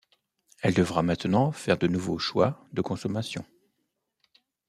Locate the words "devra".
0.73-1.03